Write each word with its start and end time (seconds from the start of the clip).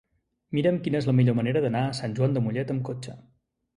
Mira'm 0.59 0.77
quina 0.87 1.01
és 1.01 1.09
la 1.09 1.15
millor 1.19 1.37
manera 1.41 1.63
d'anar 1.67 1.85
a 1.89 1.93
Sant 1.99 2.17
Joan 2.21 2.35
de 2.39 2.47
Mollet 2.47 2.77
amb 2.77 2.83
cotxe. 2.89 3.19